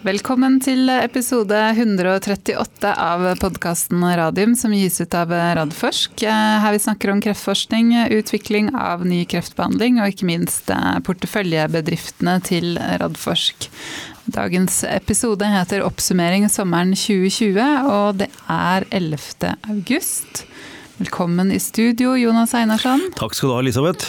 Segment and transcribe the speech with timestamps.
[0.00, 6.22] Velkommen til episode 138 av podkasten Radium, som gis ut av Radforsk.
[6.24, 10.72] Her vi snakker om kreftforskning, utvikling av ny kreftbehandling, og ikke minst
[11.04, 13.68] porteføljebedriftene til Radforsk.
[14.24, 19.52] Dagens episode heter 'Oppsummering sommeren 2020', og det er 11.
[19.68, 20.46] august.
[21.00, 23.00] Velkommen i studio, Jonas Einarsson.
[23.16, 24.04] Takk skal du ha, Elisabeth.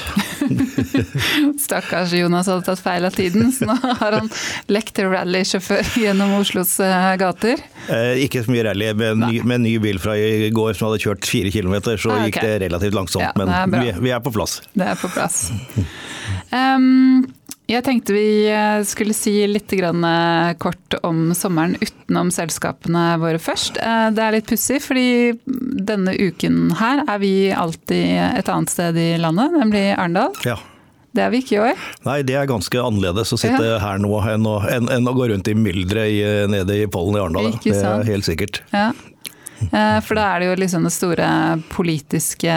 [1.64, 4.28] Stakkars Jonas hadde tatt feil av tiden, så nå har han
[4.68, 7.64] lekt rallysjåfør gjennom Oslos eh, gater.
[7.88, 8.92] Eh, ikke så mye rally.
[8.92, 12.12] men ny, med en, ny, bil fra i går som hadde kjørt fire kilometer, så
[12.12, 12.28] ah, okay.
[12.28, 13.24] gikk det relativt langsomt.
[13.24, 14.60] Ja, men vi, vi, er på plass.
[14.76, 15.46] Det er på plass.
[16.52, 17.24] Um,
[17.70, 23.80] jeg tenkte vi eh, skulle si litt eh, kort om sommeren utenom selskapene våre først.
[23.80, 29.00] Eh, det er litt pussig, fordi denne uken her er vi alltid et annet sted
[29.00, 30.36] i landet, nemlig Arendal.
[30.48, 30.58] Ja.
[31.12, 31.88] Det er vi ikke i år.
[32.08, 33.80] Nei, det er ganske annerledes å sitte ja.
[33.84, 37.24] her nå enn å, enn, enn å, gå rundt i mylderet nede i pollen i
[37.24, 37.50] Arendal.
[37.60, 38.62] Det er helt sikkert.
[38.72, 38.94] Ja.
[39.70, 41.28] For da er det jo liksom den store
[41.72, 42.54] politiske,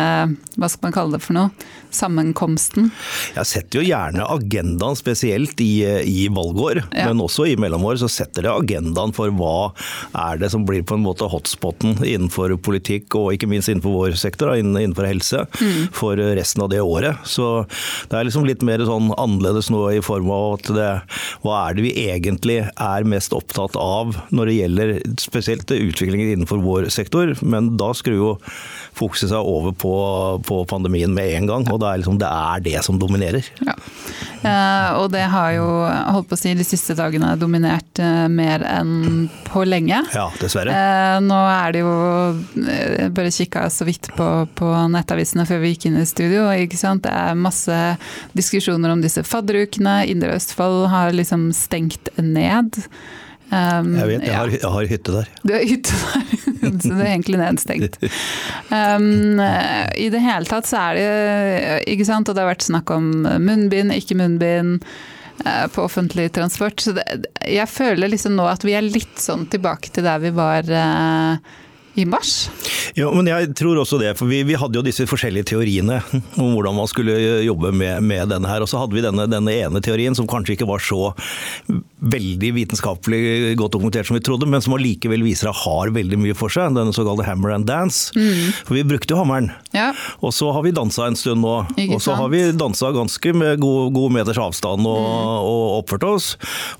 [0.56, 2.90] hva skal man kalle det for noe, sammenkomsten?
[3.36, 7.08] Jeg setter jo gjerne agendaen spesielt i, i valgår, ja.
[7.08, 9.70] men også i mellomår så setter det agendaen for hva
[10.24, 14.18] er det som blir på en måte hotspoten innenfor politikk og ikke minst innenfor vår
[14.20, 15.94] sektor, innenfor helse, mm.
[15.94, 17.22] for resten av det året.
[17.28, 17.66] Så
[18.10, 20.90] det er liksom litt mer sånn annerledes nå i form av at det,
[21.44, 26.62] hva er det vi egentlig er mest opptatt av når det gjelder spesielt utviklingen innenfor
[26.64, 26.93] vår sektor,
[27.42, 28.30] men da skrur jo
[28.94, 29.94] fokuset seg over på,
[30.46, 31.66] på pandemien med en gang.
[31.70, 33.46] og det er, liksom, det er det som dominerer.
[33.66, 33.74] Ja.
[34.44, 38.64] Eh, og det har jo holdt på å si de siste dagene dominert eh, mer
[38.68, 40.02] enn på lenge.
[40.14, 40.74] Ja, dessverre.
[40.74, 41.94] Eh, nå er det jo
[42.64, 44.28] eh, Bare kikka så vidt på,
[44.58, 46.46] på, nettavisene før vi gikk inn i studio.
[46.52, 47.04] ikke sant?
[47.06, 47.80] Det er masse
[48.36, 50.02] diskusjoner om disse fadderukene.
[50.10, 52.82] Indre Østfold har liksom stengt ned.
[53.50, 55.32] Um, jeg vet, jeg har, jeg har, hytte der.
[55.44, 56.30] Du har hytte der,
[56.82, 57.98] så det er egentlig nedstengt.
[58.70, 62.94] Um, I det hele tatt så er det ikke sant, og det har vært snakk
[62.94, 63.10] om
[63.44, 64.86] munnbind, ikke munnbind
[65.44, 66.80] uh, på offentlig transport.
[66.82, 67.04] Så det,
[67.46, 71.54] jeg føler liksom nå at vi er litt sånn tilbake til der vi var uh,
[71.94, 72.50] i mars?
[72.98, 74.12] Ja, men jeg tror også det.
[74.18, 76.00] For vi, vi, hadde jo disse forskjellige teoriene
[76.40, 77.16] om hvordan man skulle
[77.46, 78.64] jobbe med, med denne her.
[78.64, 81.12] Og så hadde vi denne, denne, ene teorien som kanskje ikke var så
[82.04, 86.36] veldig vitenskapelig godt dokumentert som vi trodde, men som allikevel viser at har veldig mye
[86.38, 86.74] for seg.
[86.76, 88.10] Denne såkalte hammer and dance.
[88.18, 88.50] Mm.
[88.66, 89.50] For vi brukte jo hammeren.
[89.74, 89.92] Ja.
[90.20, 91.56] Og så har vi dansa en stund nå.
[91.76, 92.20] Ikke og så sant?
[92.22, 95.30] har vi dansa ganske med god, god meters avstand og, mm.
[95.50, 96.30] og, oppført oss.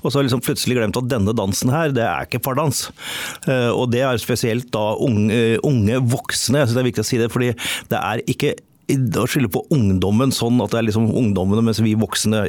[0.01, 2.87] Og så har vi liksom plutselig glemt at denne dansen her, det er ikke pardans.
[3.47, 6.61] Uh, og det er spesielt da unge, unge voksne.
[6.61, 7.51] Jeg synes det er viktig å si det, fordi
[7.91, 8.55] det er ikke
[9.17, 12.43] å skylde på ungdommen sånn at det er liksom ungdommene mens vi voksne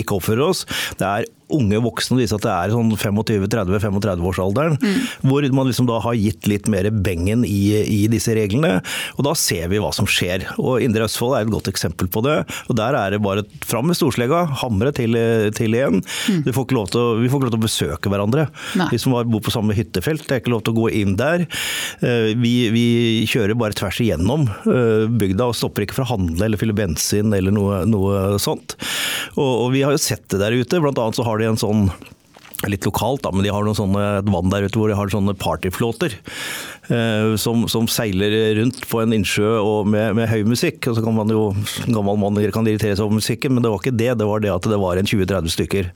[0.00, 0.64] ikke oppfører oss.
[1.00, 5.00] Det er unge voksne viser at det er sånn 25-30-35-årsalderen, mm.
[5.28, 8.78] hvor man liksom da har gitt litt mer bengen i, i, disse reglene.
[9.18, 10.46] Og da ser vi hva som skjer.
[10.62, 12.40] Og Indre Østfold er et godt eksempel på det.
[12.68, 15.18] Og Der er det bare fram med storslegga, hamre til,
[15.56, 16.00] til igjen.
[16.00, 16.42] Mm.
[16.46, 18.48] Vi får ikke lov til å, besøke hverandre.
[18.78, 18.88] Nei.
[18.92, 21.46] Vi som bor på samme hyttefelt, det er ikke lov til å gå inn der.
[22.04, 22.86] Eh, vi, vi
[23.30, 27.32] kjører bare tvers igjennom eh, bygda og stopper ikke for å handle eller fylle bensin
[27.36, 28.76] eller noe, noe sånt.
[29.38, 30.82] Og, og vi har jo sett det der ute.
[30.82, 31.88] Blant annet så har de en sånn
[32.70, 35.34] litt lokalt, da, men de har sånne, et vann der ute hvor de har sånne
[35.40, 36.16] partyflåter.
[36.92, 40.82] Eh, som, som, seiler rundt på en innsjø og med, med, høy musikk.
[40.88, 41.46] og så kan man jo,
[41.86, 44.10] Gammel mann kan irritere seg over musikken, men det var ikke det.
[44.20, 45.90] Det var det at det var en 20-30 stykker.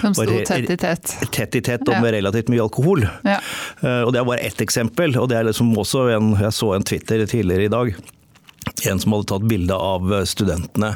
[0.00, 1.16] Som sto tett i tett.
[1.32, 3.06] Tett i tett og med relativt mye alkohol.
[3.24, 3.38] Ja.
[3.80, 5.16] Eh, og Det er bare ett eksempel.
[5.16, 7.94] og det er liksom også en, Jeg så en Twitter tidligere i dag
[8.90, 10.94] en som hadde tatt bilde av studentene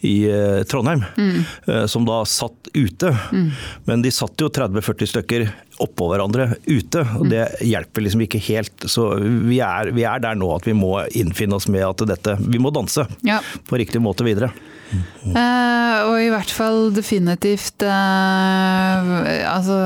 [0.00, 1.38] i eh, Trondheim, mm.
[1.66, 3.12] Eh, som da satt ute.
[3.32, 3.50] Mm.
[3.84, 5.46] Men de satt jo 30-40 stykker
[5.84, 8.88] oppå hverandre ute, og det hjelper liksom ikke helt.
[8.90, 12.36] Så vi er, vi er, der nå at vi må innfinne oss med at dette
[12.48, 13.40] Vi må danse ja.
[13.68, 14.50] på riktig måte videre.
[14.88, 19.08] Uh, og i hvert fall definitivt eh,
[19.50, 19.76] altså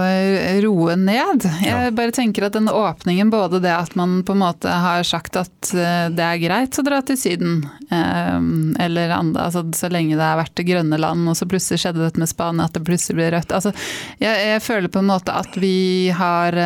[0.62, 1.46] roe ned.
[1.64, 1.90] Jeg ja.
[1.94, 5.72] bare tenker at den åpningen, både det at man på en måte har sagt at
[5.74, 10.38] uh, det er greit å dra til Syden, eller andre, altså, så lenge det har
[10.38, 13.30] vært det grønne land, og så plutselig skjedde dette med Spania, at det plutselig ble
[13.34, 13.52] rødt.
[13.56, 13.74] Altså,
[14.22, 16.56] jeg, jeg føler på en måte at vi har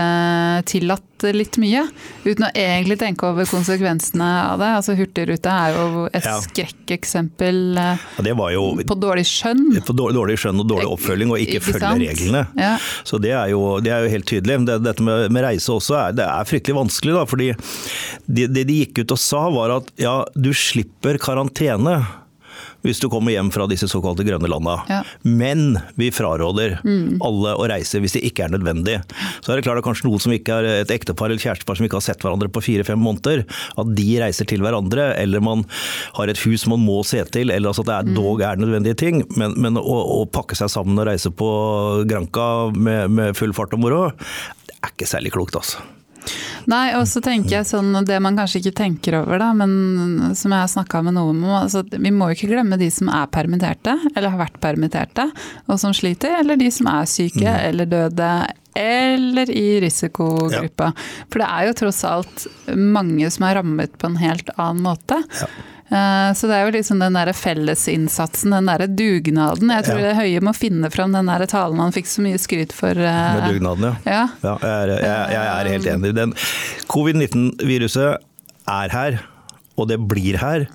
[0.69, 1.87] tillatt litt mye,
[2.27, 4.71] uten å egentlig tenke over konsekvensene av det.
[4.81, 6.35] Altså Hurtigruta er jo et ja.
[6.45, 7.61] skrekkeksempel.
[7.77, 9.65] Ja, jo på dårlig skjønn.
[9.87, 12.05] På dårlig skjønn og dårlig oppfølging, og ikke, ikke følge sant?
[12.05, 12.45] reglene.
[12.61, 12.75] Ja.
[13.07, 14.61] Så det er, jo, det er, jo, helt tydelig.
[14.69, 17.17] Det, dette med, med, reise også er, det er fryktelig vanskelig.
[17.17, 17.51] Da, fordi
[18.27, 22.01] det, det de gikk ut og sa var at ja, du slipper karantene
[22.87, 24.79] hvis du kommer hjem fra disse såkalte grønne landa.
[24.91, 25.01] Ja.
[25.27, 26.79] Men vi fraråder
[27.27, 29.01] alle å reise hvis det ikke er nødvendig.
[29.43, 31.89] Så er det klart at kanskje noen som ikke er et ektepar eller kjærestepar som
[31.89, 33.45] ikke har sett hverandre på fire-fem måneder,
[33.77, 35.67] at de reiser til hverandre, eller man
[36.19, 38.99] har et hus man må se til, eller altså at det er, dog er nødvendige
[39.03, 39.23] ting.
[39.37, 41.51] Men, men å, å, pakke seg sammen og reise på
[42.09, 44.03] Granca med, med full fart og moro,
[44.67, 45.83] det er ikke særlig klokt, altså.
[46.67, 50.53] Nei, og så tenker jeg sånn, det man kanskje ikke tenker over, da, men som
[50.55, 53.27] jeg har snakka med noen om, altså, vi må jo ikke glemme de som er
[53.33, 55.29] permitterte, eller har vært permitterte,
[55.69, 57.69] og som sliter, eller de som er syke Mm.
[57.69, 58.31] eller døde.
[58.77, 60.91] Eller i risikogruppa.
[61.31, 62.47] For det er jo tross alt
[62.77, 65.23] mange som er rammet på en helt annen måte.
[65.41, 65.47] Ja.
[65.87, 69.71] Eh, Så det er jo liksom den der fellesinnsatsen, den der dugnaden.
[69.71, 70.09] Jeg tror Ja.
[70.09, 72.91] det Høie må finne fram den der talen han fikk så mye skryt for.
[72.91, 73.95] eh, Med dugnaden, ja.
[74.07, 74.29] Ja.
[74.43, 76.15] Ja, jeg, er, jeg, jeg er helt enig.
[76.15, 76.35] Den
[76.91, 78.19] Covid-19-viruset
[78.69, 79.21] er her,
[79.79, 80.67] og det blir her,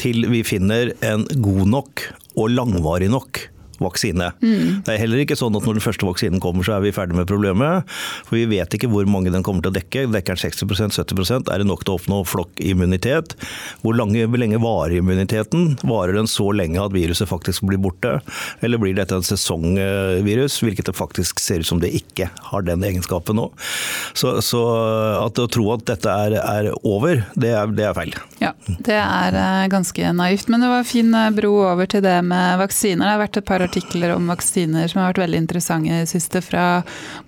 [0.00, 2.02] til vi finner en god nok
[2.38, 3.44] og langvarig nok
[3.82, 4.32] vaksine.
[4.40, 7.16] Det er heller ikke sånn at når den første vaksinen kommer, så er vi ferdig
[7.18, 7.88] med problemet.
[8.28, 10.06] For vi vet ikke hvor mange den kommer til å dekke.
[10.12, 13.36] Dekker den 60% 70% Er det nok til å oppnå flokkimmunitet?
[13.82, 15.76] Hvor, lange, lenge varer immuniteten?
[15.86, 18.18] Varer den så lenge at viruset faktisk blir borte?
[18.64, 22.84] Eller blir dette en sesongvirus, hvilket det faktisk ser ut som det ikke har den
[22.86, 23.48] egenskapen nå?
[24.18, 24.62] Så, så
[25.18, 28.14] at å tro at dette er, er over, det er, det er feil.
[28.42, 30.48] Ja, det er eh, ganske naivt.
[30.52, 33.04] Men det var fin eh, bro over til det med vaksiner.
[33.04, 36.10] Det har vært et par artikler om vaksiner som har vært veldig interessante i det
[36.10, 36.66] siste, fra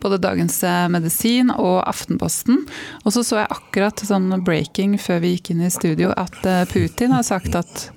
[0.02, 2.64] både Dagens eh, Medisin og Aftenposten.
[3.04, 6.64] Og så så jeg akkurat sånn breaking før vi gikk inn i studio, at eh,
[6.72, 7.90] Putin har sagt at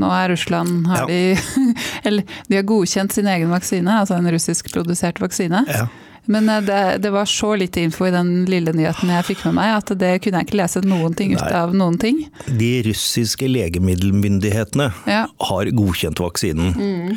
[0.00, 1.06] nå er Russland har Ja.
[1.10, 1.36] de,
[2.08, 5.64] eller, de har godkjent sin egen vaksine, altså en russiskprodusert vaksine.
[5.68, 5.88] Ja.
[6.30, 9.56] Men eh, det, det var så lite info i den lille nyheten jeg fikk med
[9.58, 12.22] meg, at det kunne jeg ikke lese noen ting ut av noen ting.
[12.46, 15.24] De russiske legemiddelmyndighetene Ja.
[15.50, 16.70] har godkjent vaksinen.
[16.76, 17.16] Eh,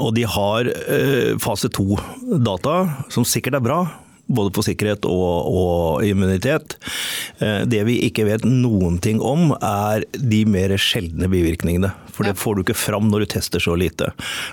[0.00, 2.76] og de har eh, fase to-data,
[3.12, 3.80] som sikkert er bra.
[4.32, 6.78] Både på sikkerhet og, og immunitet.
[7.42, 11.92] Eh, Det vi ikke vet noen ting om, er de mer sjeldne bivirkningene.
[12.12, 14.10] For det får du ikke fram når du tester så lite.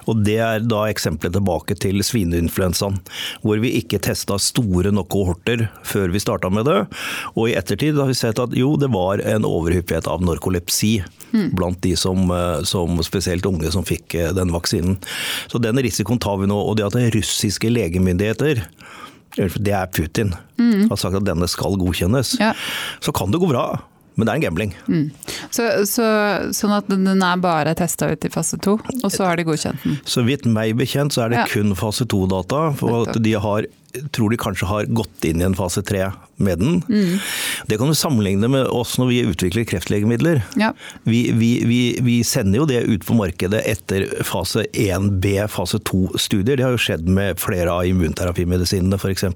[0.07, 2.99] Og Det er da eksempelet tilbake til svineinfluensaen.
[3.43, 6.79] Hvor vi ikke testa store nok kohorter før vi starta med det.
[7.35, 10.99] Og i ettertid har vi sett at jo, det var en overhyppighet av narkolepsi
[11.29, 14.97] blant de som, eh, som spesielt unge som fikk eh, den vaksinen.
[15.51, 16.57] Så den risikoen tar vi nå.
[16.57, 18.63] Og det at russiske legemyndigheter
[19.37, 20.33] det er Putin.
[20.89, 22.35] Har sagt at denne skal godkjennes.
[22.41, 22.53] Ja.
[23.03, 23.81] Så kan det gå bra,
[24.19, 24.73] men det er en gambling.
[25.53, 26.05] Så, så,
[26.55, 29.85] sånn at den er bare testa ut i fase to, og så har de godkjent
[29.85, 29.99] den.
[30.03, 31.45] Så vidt meg bekjent så er det Ja.
[31.53, 32.73] kun fase to-data.
[32.75, 33.69] For at de har,
[34.11, 36.77] tror de kanskje har gått inn i en fase tre med den.
[37.67, 40.41] Det kan du sammenligne med oss når vi utvikler kreftlegemidler.
[40.59, 40.71] Ja.
[41.03, 46.55] Vi, vi, vi, vi sender jo det ut på markedet etter fase 1B, fase 2-studier.
[46.55, 49.27] Det har jo skjedd med flere av immunterapimedisinene f.eks.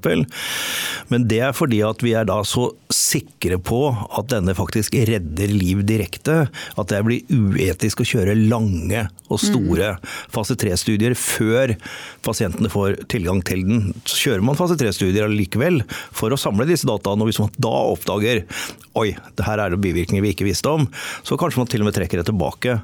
[1.12, 5.52] Men det er fordi at vi er da så sikre på at denne faktisk redder
[5.52, 6.46] liv direkte,
[6.80, 9.96] at det blir uetisk å kjøre lange og store
[10.32, 11.76] fase 3-studier før
[12.26, 13.86] pasientene får tilgang til den.
[14.06, 15.82] Så kjører man fase tre-studier allikevel
[16.16, 18.44] for å samle disse dataene, og hvis man da oppdager
[19.00, 20.86] oi, det her er det bivirkninger vi ikke visste om,
[21.26, 22.78] så kanskje man til og med trekker det tilbake.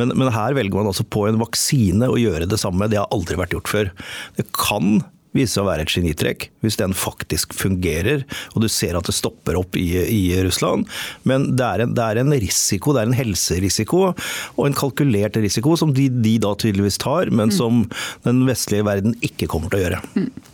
[0.00, 2.90] Men, men her velger man altså på en vaksine å gjøre det samme.
[2.92, 3.92] Det har aldri vært gjort før.
[4.36, 5.00] Det kan
[5.34, 8.22] vise seg å være et genitrekk, hvis den faktisk fungerer,
[8.54, 10.86] og du ser at det stopper opp i, i Russland.
[11.26, 14.04] Men det er, en, det er en risiko, det er en helserisiko,
[14.54, 17.84] og en kalkulert risiko som de, de da tydeligvis tar, men som
[18.26, 20.02] den vestlige verden ikke kommer til å gjøre.
[20.22, 20.53] Eh,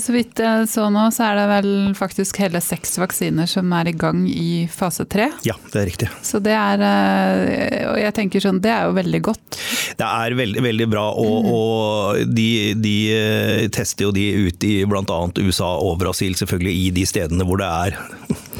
[0.00, 3.90] Så vidt jeg så nå, så er det vel faktisk hele seks vaksiner som er
[3.90, 5.28] i gang i fase tre.
[5.46, 6.08] Ja, det er riktig.
[6.22, 9.58] Så det er eh, Og jeg tenker sånn, det er jo veldig godt.
[9.98, 14.76] Det er veldig, veldig bra, og, og de, de eh, tester jo de ut i
[14.88, 15.20] bl.a.
[15.42, 17.98] USA og Brasil, selvfølgelig i de stedene hvor det er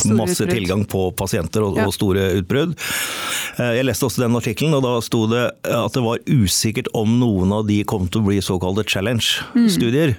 [0.05, 1.87] masse tilgang på pasienter og, Ja.
[1.87, 2.77] og store utbrudd.
[3.59, 7.19] Eh, Jeg leste også den artikkelen, og da sto det at det var usikkert om
[7.21, 10.17] noen av de kom til å bli såkalte challenge-studier.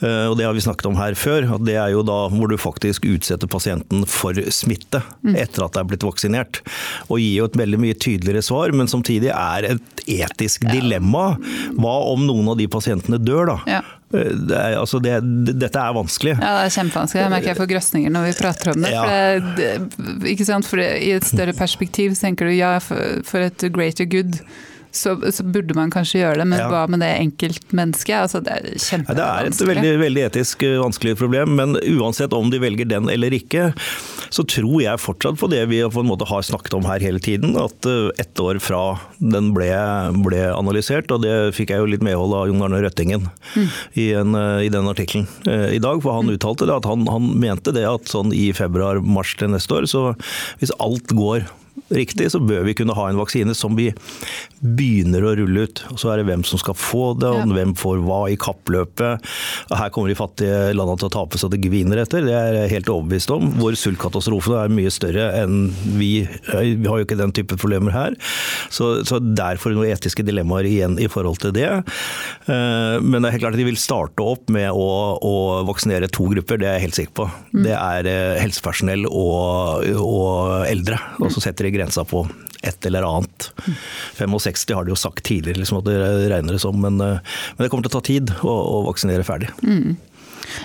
[0.00, 0.30] Mm.
[0.30, 1.54] Og det har vi snakket om her før.
[1.54, 5.02] at Det er jo da hvor du faktisk utsetter pasienten for smitte
[5.36, 6.60] etter at det er blitt vaksinert.
[7.10, 11.36] Og gir jo et veldig mye tydeligere svar, men samtidig er et etisk dilemma.
[11.76, 13.58] Hva om noen av de pasientene dør, da?
[13.70, 13.82] Ja.
[14.12, 15.14] Eh, Det er, altså det,
[15.56, 16.34] dette er vanskelig.
[16.36, 17.22] Ja, det er kjempevanskelig.
[17.22, 18.92] Jeg merker jeg får grøsninger når vi prater om det.
[18.92, 19.06] Ja.
[19.06, 19.70] For det,
[20.26, 20.58] det?
[20.68, 24.40] For I et større perspektiv tenker du ja, for, for et greater good
[24.92, 26.68] så, så, burde man kanskje gjøre det, men ja.
[26.68, 28.16] hva med det enkeltmennesket?
[28.26, 29.16] Altså, det er kjempevanskelig.
[29.16, 33.08] Det er et veldig, veldig etisk eh, vanskelig problem, men uansett om de velger den
[33.12, 33.70] eller ikke,
[34.32, 37.22] så tror jeg fortsatt på det vi på en måte har snakket om her hele
[37.24, 37.56] tiden.
[37.60, 38.82] At eh, ett år fra
[39.18, 39.70] den ble,
[40.26, 43.72] ble analysert, og det fikk jeg jo litt medhold av Jon Arne Røttingen mm.
[43.96, 46.04] i, en, i, den artikkelen i dag.
[46.04, 46.36] For han mm.
[46.36, 50.04] uttalte det, at han, han mente det at sånn i februar-mars til neste år, så
[50.60, 51.48] hvis alt går
[51.96, 53.90] riktig, så bør vi kunne ha en vaksine som vi
[54.62, 55.84] begynner å rulle ut.
[55.92, 57.48] Og Så er det hvem som skal få det, og ja.
[57.58, 59.32] hvem får hva i kappløpet.
[59.72, 62.74] Her kommer de fattige landene til å tape så det gviner etter, det er jeg
[62.76, 63.50] helt overbevist om.
[63.60, 66.12] Vår sultkatastrofe er mye større enn vi.
[66.52, 68.16] Vi har jo ikke den type problemer her.
[68.72, 71.68] Så, så derfor noen etiske dilemmaer igjen i forhold til det.
[71.72, 75.34] Eh, men det er helt klart at de vil starte opp med å, å
[75.68, 77.28] vaksinere to grupper, det er jeg helt sikker på.
[77.52, 77.62] Mm.
[77.66, 80.98] Det er eh, helsepersonell og, og eldre.
[81.20, 82.24] Og så setter de grensa på
[82.62, 83.50] et eller annet.
[84.14, 85.98] 65 har de jo sagt tidligere liksom, at det
[86.30, 87.18] regner det som, men, eh,
[87.56, 89.50] men, det kommer til å ta tid å, å vaksinere ferdig.
[89.66, 89.96] Mm.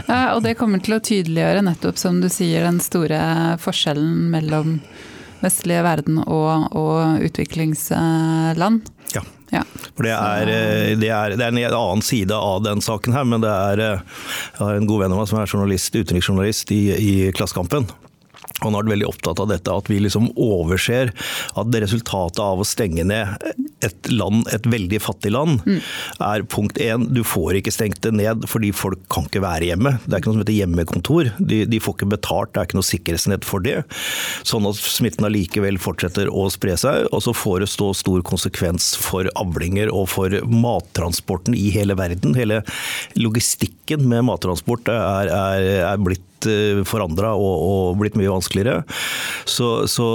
[0.08, 3.20] Ja, og det kommer til å tydeliggjøre nettopp, som du sier, den store
[3.62, 4.78] forskjellen mellom
[5.42, 8.90] vestlige verden og, og utviklingsland.
[9.14, 9.24] Ja.
[9.54, 9.64] ja.
[9.94, 13.26] For det er, eh, det, er, det er, en annen side av den saken her,
[13.26, 14.20] men det er eh,
[14.54, 17.90] Jeg har en god venn av meg som er journalist, utenriksjournalist i, i Klassekampen.
[18.64, 21.12] Han har vært veldig opptatt av dette, at vi liksom overser
[21.58, 23.36] at resultatet av å stenge ned
[23.86, 25.78] et land, et veldig fattig land, mm.
[26.26, 29.94] er punkt én, du får ikke stengt det ned fordi folk kan ikke være hjemme.
[30.06, 31.30] Det er ikke noe som heter hjemmekontor.
[31.38, 33.76] De, de får ikke betalt, det er ikke noe sikkerhetsnett for det.
[34.48, 38.96] Sånn at smitten allikevel fortsetter å spre seg, og så får det stå stor konsekvens
[38.98, 42.34] for avlinger og for mattransporten i hele verden.
[42.38, 42.64] Hele
[43.20, 48.84] logistikken med mattransport er, er, er blitt Eh, forandra og, og, blitt mye vanskeligere.
[49.50, 50.08] Så, så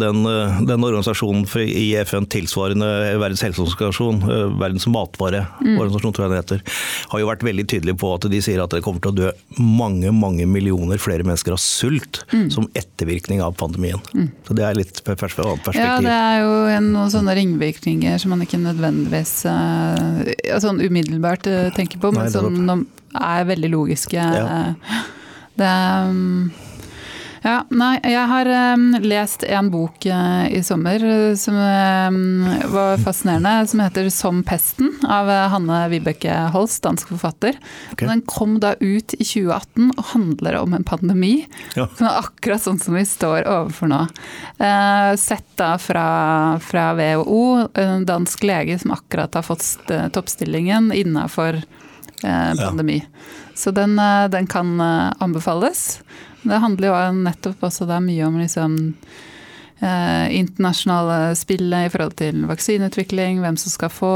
[0.00, 2.88] den, eh, den, organisasjonen i FN tilsvarende
[3.20, 6.16] Verdens helseorganisasjon, eh, Verdens matvareorganisasjon, mm.
[6.16, 6.64] tror jeg det heter,
[7.12, 9.32] har jo vært veldig tydelig på at de sier at det kommer til å dø
[9.60, 12.48] mange mange millioner flere mennesker av sult mm.
[12.54, 14.00] som ettervirkning av pandemien.
[14.16, 14.30] Mm.
[14.48, 15.76] Så Det er litt perspektiv.
[15.76, 19.34] Ja, det er jo noen sånne ringvirkninger som man ikke nødvendigvis
[20.62, 24.16] sånn umiddelbart tenker på, men som er veldig logiske.
[24.16, 24.72] Ja.
[25.58, 25.72] Det
[26.08, 26.50] um,
[27.42, 33.02] ja, nei, jeg har um, lest en bok uh, i sommer uh, som um, var
[33.02, 37.58] fascinerende, som heter 'Som pesten' av uh, Hanne Vibeke Holst, dansk forfatter.
[37.92, 38.06] Okay.
[38.06, 41.48] Den kom da ut i 2018 og handler om en pandemi.
[41.74, 41.88] Ja.
[41.98, 44.00] Som er akkurat sånn som vi står overfor nå.
[45.18, 46.06] sett da fra,
[46.62, 51.62] fra WHO, en dansk lege som akkurat har fått toppstillingen innafor
[52.22, 53.00] pandemi.
[53.02, 53.24] Ja.
[53.54, 56.00] Så den, eh, den, kan eh, anbefales.
[56.42, 58.76] Det handler jo nettopp også da mye om liksom
[59.78, 64.14] eh, internasjonale spill i forhold til vaksineutvikling, hvem som skal få,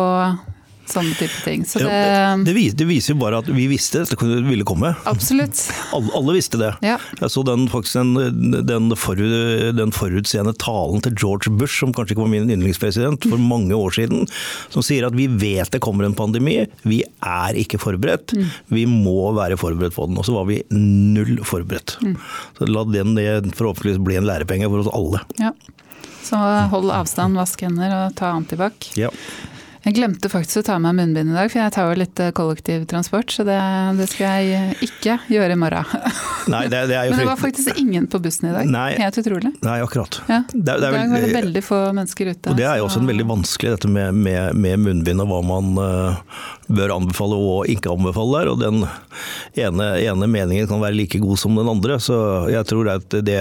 [0.90, 1.64] sånne type ting.
[1.69, 4.93] Så det, ja, det, det, viser, jo bare at vi visste dette ville komme.
[5.09, 5.61] Absolutt.
[5.97, 6.73] Alle, alle visste det.
[6.87, 6.97] Ja.
[7.21, 12.16] Jeg så den, faktisk den, den, forut, den, forutseende talen til George Bush, som kanskje
[12.16, 14.26] ikke var min yndlingspresident, for mange år siden,
[14.73, 18.37] som sier at vi vet det kommer en pandemi, vi er ikke forberedt.
[18.37, 18.50] Mm.
[18.76, 20.19] Vi må være forberedt på den.
[20.21, 21.99] Og så var vi null forberedt.
[22.05, 22.16] Mm.
[22.59, 23.16] Så la den
[23.57, 25.25] forhåpentligvis bli en lærepenge for oss alle.
[25.43, 25.52] Ja.
[26.26, 26.38] Så
[26.73, 28.90] hold avstand, vask hender og ta antibac.
[28.99, 29.12] Ja.
[29.87, 32.33] Jeg glemte faktisk å ta med munnbind i dag, for jeg tar jo litt eh,
[32.35, 33.31] kollektivtransport.
[33.31, 33.59] Så det,
[34.00, 35.93] det skal jeg ikke gjøre i morgen.
[36.52, 38.66] Nei, det, det Men det var faktisk ingen på bussen i dag.
[38.66, 39.52] Nei, Helt utrolig.
[39.62, 40.19] Nei, akkurat.
[40.26, 42.50] Ja, det, er, vel, var det veldig få mennesker ute.
[42.50, 45.38] Og Det er jo også en veldig vanskelig dette med, med, med munnbind og hva
[45.47, 48.50] man uh, bør anbefale og ikke anbefale der.
[48.57, 48.83] Og den
[49.55, 52.00] ene, ene, meningen kan være like god som den andre.
[52.02, 52.19] Så
[52.50, 53.38] jeg tror at det,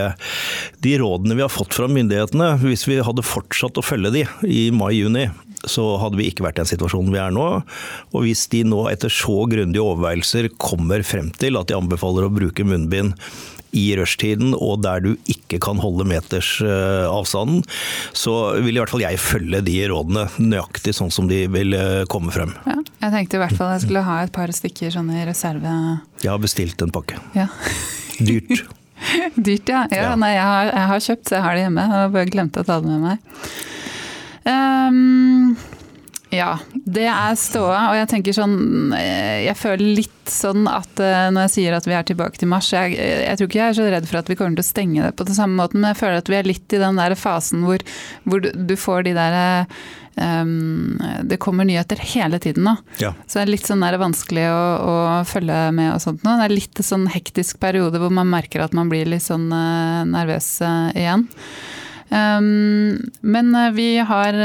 [0.86, 4.68] de rådene vi har fått fra myndighetene, hvis vi hadde fortsatt å følge de i
[4.70, 5.26] mai-juni,
[5.72, 7.48] så hadde vi ikke vært i den situasjonen vi er nå.
[8.14, 12.34] Og hvis de nå etter så grundige overveielser kommer frem til at de anbefaler å
[12.34, 13.16] bruke munnbind
[13.76, 17.66] i rushtiden og der du ikke kan holde meters uh, avstanden,
[18.16, 22.06] så vil i hvert fall jeg følge de rådene nøyaktig sånn som de vil uh,
[22.12, 22.56] komme frem.
[22.70, 25.76] Ja, jeg tenkte i hvert fall jeg skulle ha et par stykker sånn i reserve.
[26.24, 27.20] Jeg har bestilt en pakke.
[27.36, 27.50] Ja.
[28.24, 28.64] Dyrt.
[29.36, 29.86] Dyrt, ja.
[29.92, 30.18] ja, ja.
[30.20, 31.88] Nei, jeg har, jeg har, kjøpt, så jeg har det hjemme.
[31.92, 33.42] Jeg bare glemte å ta det med meg.
[34.46, 35.56] Um,
[36.34, 37.80] ja, det er ståa.
[37.92, 41.88] Og jeg tenker sånn eh, Jeg føler litt sånn at eh, når jeg sier at
[41.88, 44.32] vi er tilbake til mars Jeg, jeg tror ikke jeg er så redd for at
[44.32, 46.40] vi kommer til å stenge det på den samme måten, men jeg føler at vi
[46.40, 47.84] er litt i den der fasen hvor,
[48.26, 49.38] hvor du, får de der
[50.18, 50.98] um,
[51.30, 52.76] Det kommer nyheter hele tiden nå.
[53.02, 53.14] Ja.
[53.28, 54.98] Så det er litt sånn der vanskelig å, å,
[55.30, 56.36] følge med og sånt nå.
[56.42, 60.04] Det er litt sånn hektisk periode hvor man merker at man blir litt sånn uh,
[60.10, 60.58] nervøs
[60.98, 61.30] igjen.
[62.06, 64.38] Um, men vi har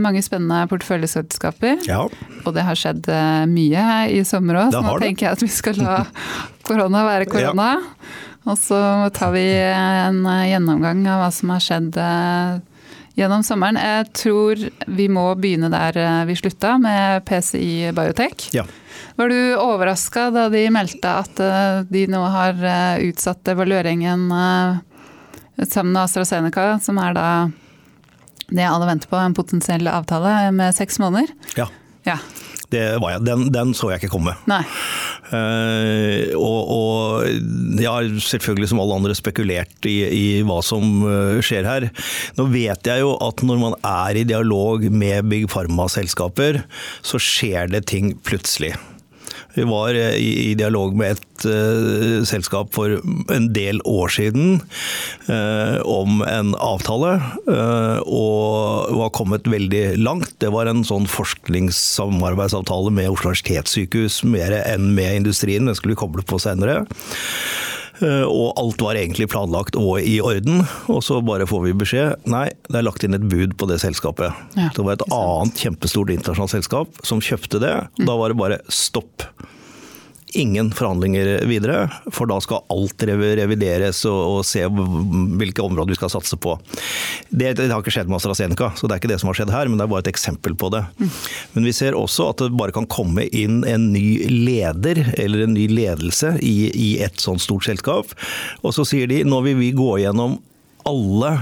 [0.00, 1.84] mange spennende porteføljeselskaper.
[1.88, 2.04] Ja.
[2.44, 3.08] Og det har skjedd
[3.50, 5.98] mye i sommer òg, så nå tenker jeg at vi skal la
[6.66, 7.68] korona være korona.
[7.78, 8.08] Ja.
[8.46, 8.78] Og så
[9.14, 11.96] tar vi en gjennomgang av hva som har skjedd
[13.18, 13.78] gjennom sommeren.
[13.80, 18.50] Jeg tror vi må begynne der vi slutta, med PCI Biotech.
[18.54, 18.66] Ja.
[19.16, 24.82] Var du overraska da de meldte at eh, de nå har eh, utsatt evalueringen eh,
[25.64, 27.28] sammen med AstraZeneca, som er da
[28.46, 31.32] det alle venter på, en potensiell avtale med seks måneder?
[31.58, 31.66] Ja.
[32.06, 32.20] ja.
[32.70, 34.34] Jeg, den, den, så jeg ikke komme.
[34.50, 34.62] Nei.
[35.26, 41.06] Uh, og, og jeg har selvfølgelig som alle andre spekulert i, i, hva som
[41.42, 41.88] skjer her.
[42.38, 46.62] Nå vet jeg jo at når man er i dialog med Big Pharma-selskaper,
[47.06, 48.74] så skjer det ting plutselig.
[49.56, 52.98] Vi var eh, i, dialog med et uh, selskap for
[53.32, 54.60] en del år siden
[55.28, 57.16] uh, om en avtale,
[57.48, 60.34] uh, og var kommet veldig langt.
[60.44, 65.66] Det var en sånn forskningssamarbeidsavtale med Oslo universitetssykehus mer enn med industrien.
[65.68, 66.84] Den skulle vi koble på senere.
[68.02, 70.62] Og alt var egentlig planlagt og i orden,
[70.92, 73.78] og så bare får vi beskjed nei, det er lagt inn et bud på det
[73.82, 74.34] selskapet.
[74.58, 77.74] Ja, det var et annet kjempestort internasjonalt selskap som kjøpte det.
[78.02, 79.24] Da var det bare stopp
[80.36, 86.12] ingen forhandlinger videre, for da skal alt revideres og, og se hvilke områder vi skal
[86.12, 86.56] satse på.
[87.30, 89.54] Det, det, har ikke skjedd med AstraZeneca, så det er ikke det som har skjedd
[89.54, 90.84] her, men det er bare et eksempel på det.
[91.56, 95.56] Men vi ser også at det bare kan komme inn en ny leder, eller en
[95.56, 98.12] ny ledelse, i, i et sånt stort selskap.
[98.62, 100.40] Og så sier de nå vil vi gå gjennom
[100.86, 101.32] alle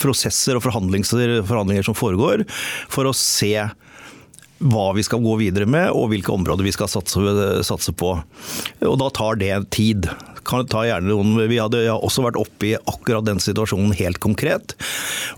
[0.00, 2.44] prosesser og forhandlinger, som foregår,
[2.90, 3.54] for å se
[4.60, 7.36] hva vi skal gå videre med og hvilke områder vi skal satse,
[7.66, 8.12] satse på.
[8.84, 10.08] Og da tar det tid.
[10.48, 14.76] Kan ta gjerne noen, vi hadde også vært oppe i akkurat den situasjonen helt konkret.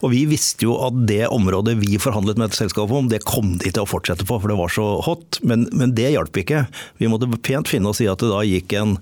[0.02, 3.56] Og vi visste jo at det området vi forhandlet med et selskap om, det kom
[3.62, 5.40] de til å fortsette på, for det var så hot.
[5.46, 6.66] Men, men det hjalp ikke.
[7.02, 8.98] Vi måtte pent finne oss i at det da gikk en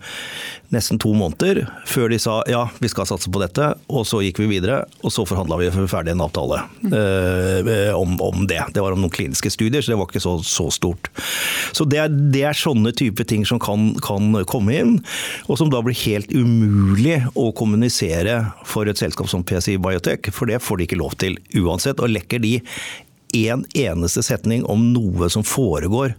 [0.70, 3.72] nesten to måneder før de sa ja, vi skal satse på dette.
[3.90, 8.46] Og så gikk vi videre, og så forhandla vi ferdig en avtale eh, om, om,
[8.50, 8.62] det.
[8.74, 11.10] Det var om noen kliniske studier, så det var ikke så, så stort.
[11.76, 14.96] Så det er, det er, sånne type ting som kan, kan, komme inn,
[15.48, 20.50] og som da blir helt umulig å kommunisere for et selskap som PCI Biotech, for
[20.50, 22.02] det får de ikke lov til uansett.
[22.02, 22.58] Og lekker de
[23.32, 26.14] én en eneste setning om noe som foregår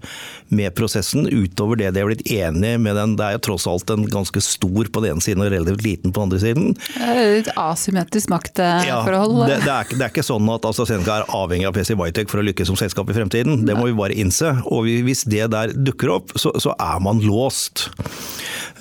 [0.51, 3.15] med prosessen, utover det de har blitt enige med den.
[3.19, 6.11] Det er jo tross alt en ganske stor på den ene siden og relativt liten
[6.11, 6.75] på den andre siden.
[6.99, 8.87] Et asymmetrisk maktforhold.
[8.87, 12.31] Ja, det, det, er, det, er, ikke sånn at AstraZeneca er avhengig av PC Biotech
[12.31, 13.65] for å lykkes som selskap i fremtiden.
[13.67, 14.53] Det må vi bare innse.
[14.71, 17.89] Og hvis det der dukker opp, så, så er man låst.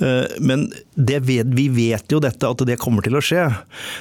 [0.01, 3.47] Eh, men vet, vi vet jo dette, at det kommer til å skje.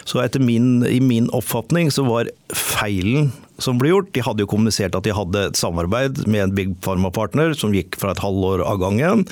[0.07, 4.12] Så etter min, i min oppfatning så var feilen som ble gjort.
[4.15, 7.97] De hadde jo kommunisert at de hadde et samarbeid med en big pharma-partner som gikk
[7.99, 9.25] fra et halvår av gangen.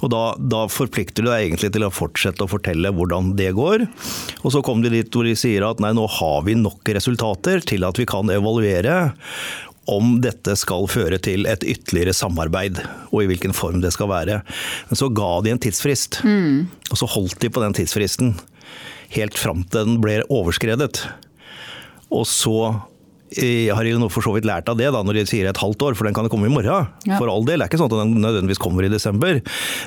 [0.00, 3.86] Og da, da forplikter du deg egentlig til å fortsette å fortelle hvordan det går.
[4.42, 7.64] Og så kom de dit hvor de sier at nei, nå har vi nok resultater
[7.66, 8.96] til at vi kan evaluere
[9.90, 12.80] om dette skal føre til et ytterligere samarbeid,
[13.12, 14.40] og i hvilken form det skal være.
[14.90, 16.66] Men så ga de en tidsfrist, mm.
[16.90, 18.34] og så holdt de på den tidsfristen
[19.14, 21.04] helt fram til den ble overskredet.
[22.10, 22.58] Og så
[23.36, 25.84] jeg har jo for så vidt lært av det da, når de sier et halvt
[25.88, 26.88] år, for den kan komme i morgen.
[27.06, 27.18] Ja.
[27.20, 27.60] For all del.
[27.60, 29.40] Det er ikke sånn at den nødvendigvis kommer i desember.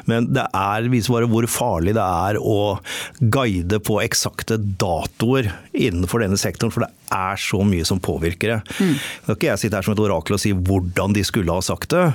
[0.09, 2.79] Men det er, viser bare hvor farlig det er å
[3.19, 6.73] guide på eksakte datoer innenfor denne sektoren.
[6.73, 8.59] For det er så mye som påvirker det.
[8.79, 8.93] Mm.
[8.95, 11.63] Da kan ikke jeg sitte her som et orakel og si hvordan de skulle ha
[11.65, 12.05] sagt det,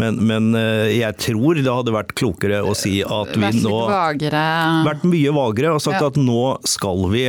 [0.00, 5.04] men, men eh, jeg tror det hadde vært klokere å si at vi nå Vært
[5.08, 6.08] mye vagere og sagt ja.
[6.10, 7.26] at nå skal vi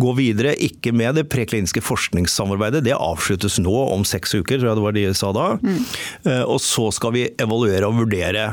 [0.00, 2.84] gå videre, ikke med det prekliniske forskningssamarbeidet.
[2.86, 5.46] Det avsluttes nå om seks uker, tror jeg det var de sa da.
[5.60, 5.82] Mm.
[6.50, 8.44] Og så skal vi evaluere og vurdere,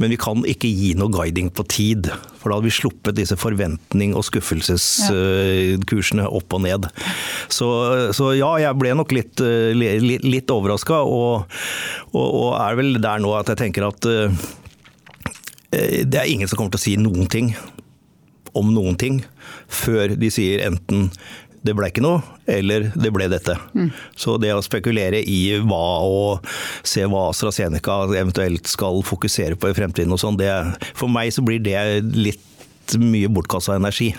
[0.00, 2.10] men vi kan ikke gi noe guiding på tid.
[2.40, 6.82] For da hadde vi sluppet disse forventning- og skuffelseskursene opp og ned.
[7.48, 7.68] Så,
[8.16, 11.44] så ja, jeg ble nok litt, eh, litt, litt overraska, og,
[12.12, 14.28] og, og, er vel der nå at jeg tenker at uh,
[15.72, 17.54] det er ingen som kommer til å si noen ting
[18.54, 19.24] om noen ting
[19.74, 21.10] før de sier enten
[21.64, 23.54] det ble ikke noe, eller det ble dette.
[23.72, 23.88] Mm.
[24.20, 26.50] Så det å spekulere i hva og
[26.84, 30.36] se hva AstraZeneca eventuelt skal fokusere på i fremtiden og sånn,
[30.92, 31.78] for meg så blir det
[32.12, 34.12] litt mye bortkasta energi.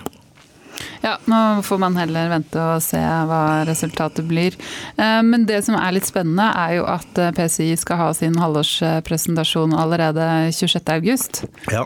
[1.04, 4.56] Ja, nå får man heller vente og se hva resultatet blir.
[4.96, 8.38] Eh, men det som er litt spennende, er jo at eh, PCI skal ha sin
[8.40, 11.46] halvårspresentasjon allerede 26.8.
[11.72, 11.84] Ja.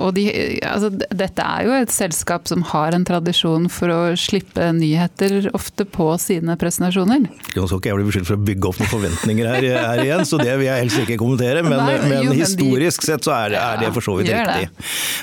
[0.00, 0.26] Og de,
[0.66, 5.86] altså, dette er jo et selskap som har en tradisjon for å slippe nyheter ofte
[5.88, 7.26] på sine presentasjoner.
[7.54, 10.24] Nå skal ikke jeg bli beskyldt for å bygge opp noen forventninger her, her, igjen,
[10.28, 11.64] så det vil jeg helst ikke kommentere.
[11.66, 14.68] Men, Nei, men jo, historisk de, sett så er, er, det for så vidt riktig.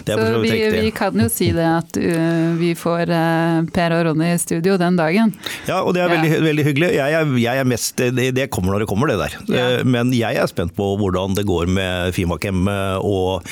[0.08, 0.18] Det.
[0.18, 0.72] så vi, riktig.
[0.78, 4.78] vi, kan jo si det at uh, vi får uh, Per og Ronny i studio
[4.82, 5.34] den dagen.
[5.70, 6.42] Ja, og det er veldig, ja.
[6.48, 6.92] veldig hyggelig.
[6.98, 9.40] Jeg er, jeg er mest, det, kommer når det kommer, det der.
[9.52, 9.66] Ja.
[9.80, 12.68] Uh, men jeg er spent på hvordan det går med Fimakem
[13.02, 13.48] og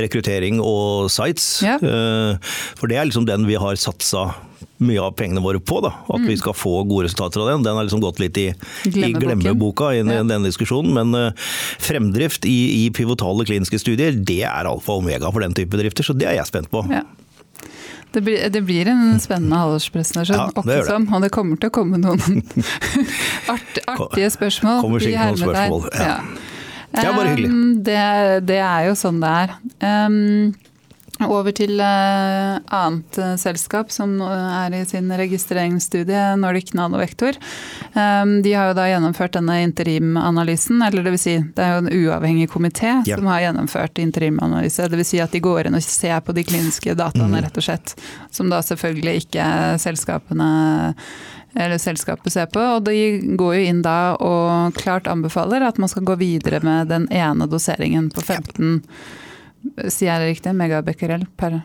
[0.00, 1.62] rekruttering og sites.
[1.64, 1.78] Ja.
[2.78, 4.30] For det er liksom den vi har satsa
[4.82, 5.80] mye av pengene våre på.
[5.84, 5.92] Da.
[6.08, 6.28] At mm.
[6.30, 7.66] vi skal få gode resultater av den.
[7.66, 8.48] Den har liksom gått litt i,
[8.90, 10.20] i glemmeboka i ja.
[10.20, 10.94] denne diskusjonen.
[10.98, 11.50] Men uh,
[11.82, 16.06] fremdrift i, i, pivotale kliniske studier, det er alfa og omega for den type bedrifter.
[16.06, 16.84] Så det er jeg spent på.
[16.92, 17.04] Ja.
[18.12, 20.96] Det blir, det blir, en spennende halvårspresentasjon, ja, det det.
[21.00, 22.42] og det kommer til å komme noen
[23.54, 24.82] art, artige spørsmål.
[24.84, 26.10] Kommer sikkert noen spørsmål, ja.
[26.10, 26.50] ja.
[26.92, 27.48] Det er bare hyggelig.
[27.48, 28.00] Um, det,
[28.50, 29.54] det, er jo sånn det er.
[29.80, 30.52] Um,
[31.30, 37.36] over til uh, annet uh, selskap som er i sin registreringsstudie, Nordic Nanovektor.
[37.92, 41.90] De har jo da gjennomført denne interimanalysen, eller det vil si det er jo en
[41.92, 43.18] uavhengig komité yeah.
[43.18, 44.88] som har gjennomført interimanalyse.
[44.92, 47.40] Vil si at de går inn og ser på de kliniske dataene, mm.
[47.46, 47.94] rett og slett.
[48.32, 49.46] Som da selvfølgelig ikke
[49.82, 50.50] selskapene
[51.54, 52.60] eller selskapet ser på.
[52.60, 56.92] Og de går jo inn da og klart anbefaler at man skal gå videre med
[56.92, 59.28] den ene doseringen på 15 ja
[59.88, 60.54] Sier jeg det riktig?
[60.58, 61.62] Megabecquerel per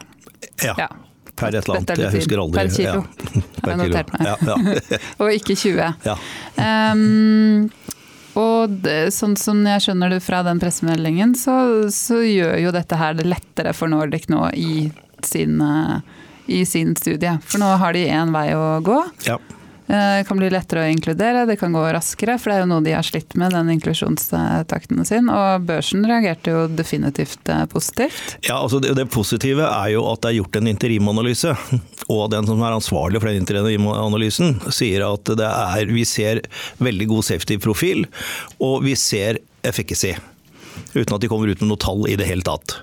[0.64, 0.74] Ja.
[0.78, 0.88] ja.
[1.38, 2.64] Per et eller annet, jeg husker aldri.
[2.64, 3.42] Per kilo, ja.
[3.62, 4.24] Per jeg notert meg.
[4.26, 4.56] Ja,
[5.22, 6.08] og ikke 20.
[6.08, 6.16] Ja.
[6.58, 7.68] Um,
[8.38, 11.58] og det, sånn som jeg skjønner det fra den pressemeldingen, så,
[11.94, 14.88] så, gjør jo dette her det lettere for Nordic nå i
[15.26, 15.62] sin,
[16.50, 17.36] i sin studie.
[17.46, 18.98] For nå har de én vei å gå.
[19.30, 19.38] Ja.
[19.88, 22.84] Det kan bli lettere å inkludere, det kan gå raskere, for det er jo noe
[22.84, 25.32] de har slitt med, den inklusjonstakten sin.
[25.32, 28.36] Og børsen reagerte jo definitivt eh, positivt.
[28.50, 31.56] Ja, altså det, det, positive er jo at det er gjort en interimanalyse.
[32.12, 36.44] Og den som er ansvarlig for den interimanalysen sier at det er, vi ser
[36.84, 38.08] veldig god safety-profil,
[38.64, 40.18] og vi ser efficacy
[41.04, 42.80] uten at de kommer ut med noe tall i det hele tatt.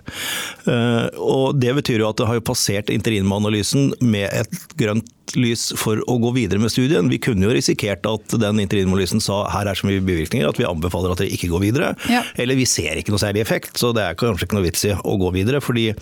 [0.71, 5.99] Eh, og Det betyr jo at det har passert interimanalysen med et grønt lys for
[6.11, 7.09] å gå videre med studien.
[7.11, 10.69] Vi kunne jo risikert at den interimanalysen sa her er så mye bivirkninger at vi
[10.69, 11.93] anbefaler at dere ikke går videre.
[12.13, 12.23] Ja.
[12.41, 14.95] Eller vi ser ikke noe særlig effekt, så det er kanskje ikke noe vits i
[14.95, 15.63] å gå videre.
[15.65, 15.93] fordi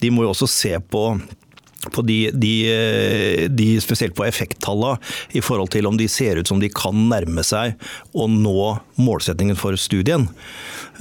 [0.00, 1.04] de må jo også se på
[1.92, 2.54] på de, de,
[3.50, 4.98] de, spesielt på effekttallene
[5.36, 7.78] i forhold til om de ser ut som de kan nærme seg
[8.14, 8.70] å nå
[9.00, 10.28] målsettingen for studien.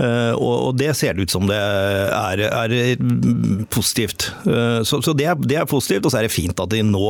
[0.01, 2.73] Eh, og det ser det ut som det er, er
[3.73, 4.31] positivt.
[4.47, 6.81] Eh, så, så det, er, det, er, positivt, og så er det fint at de
[6.85, 7.03] nå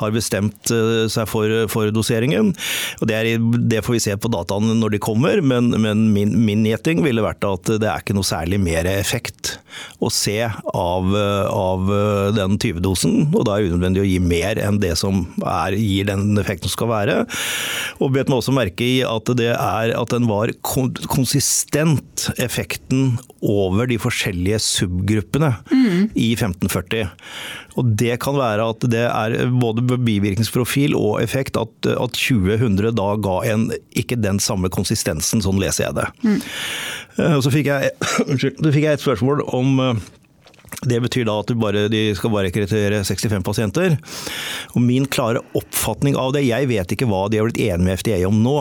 [0.00, 2.52] har bestemt eh, seg for, for doseringen.
[3.00, 6.36] Og det, er, det, får vi se på dataene når de kommer, men, men min,
[6.44, 6.68] min
[7.02, 9.56] ville vært at det er ikke noe særlig mer effekt
[10.02, 11.90] å se av, av
[12.36, 12.58] den
[12.92, 13.32] 20-dosen.
[13.34, 16.68] Og da er det unødvendig å gi mer enn det som er, gir den effekten
[16.68, 17.18] som skal være.
[18.00, 23.88] Og bet meg også merke i at, det er, at den var konsistent effekten over
[23.90, 26.12] de forskjellige subgruppene mm.
[26.14, 27.10] i 1540.
[27.80, 33.08] Og Det kan være at det er både bivirkningsprofil og effekt at, at 2000 da
[33.22, 36.08] ga en ikke den samme konsistensen, sånn leser jeg det.
[36.26, 36.40] Mm.
[37.18, 37.92] Eh, så fikk jeg,
[38.40, 40.02] så fikk jeg et spørsmål om eh,
[40.80, 43.98] det betyr da at bare, de skal bare rekruttere 65 pasienter.
[44.74, 48.02] Og Min klare oppfatning av det, jeg vet ikke hva de har blitt enige med
[48.02, 48.56] FDA om nå.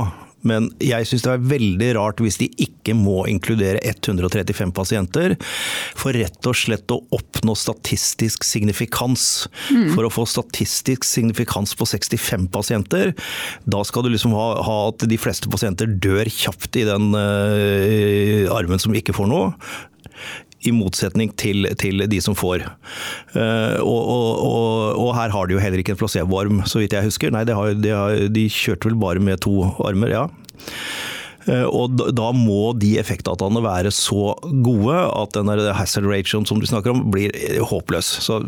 [0.47, 5.35] Men jeg syns det er veldig rart hvis de ikke må inkludere 135 pasienter,
[5.97, 9.27] for rett og slett å oppnå statistisk signifikans.
[9.69, 9.91] Mm.
[9.93, 13.13] For å få statistisk signifikans på 65 pasienter,
[13.69, 18.49] da skal du liksom ha, ha at de fleste pasienter dør kjapt i den uh,
[18.57, 19.53] armen som ikke får noe
[20.67, 22.65] i motsetning til, til, de som får.
[23.35, 27.07] Uh, og, og, og, her har de jo heller ikke en placeboarm, så vidt jeg
[27.07, 27.33] husker.
[27.33, 29.55] Nei, de, har, de, har, de kjørte vel bare med to
[29.87, 30.27] armer, ja.
[31.47, 36.69] Uh, og da må de effektdataene være så gode at den hazard ratioen som du
[36.69, 37.33] snakker om, blir
[37.65, 38.13] håpløs.
[38.27, 38.43] Så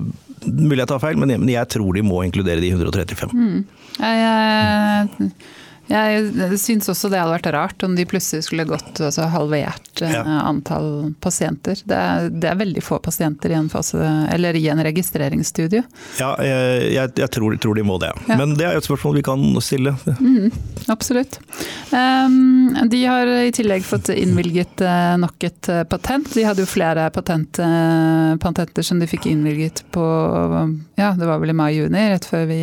[0.45, 3.33] mulig jeg tar feil, men jeg tror de må inkludere de 135.
[3.33, 3.59] Mm.
[3.97, 5.33] Jeg, jeg
[5.91, 10.13] Jeg syns også det hadde vært rart om de plutselig skulle gått altså, halvert eh,
[10.15, 10.21] ja.
[10.47, 11.81] antall pasienter.
[11.83, 13.99] Det er, det er, veldig få pasienter i en, fase,
[14.31, 15.83] eller i en registreringsstudie.
[16.21, 18.13] Ja, jeg, jeg, jeg tror, tror, de må det.
[18.29, 18.39] Ja.
[18.39, 19.95] Men det er et spørsmål vi kan stille.
[20.23, 20.53] Mm,
[20.93, 21.39] absolutt.
[21.91, 26.31] Um, de har i tillegg fått innvilget uh, nok et uh, patent.
[26.31, 27.59] De hadde jo flere patent,
[28.39, 30.03] patenter som de fikk innvilget på
[30.95, 32.59] ja, det var vel i mai-juni, rett før vi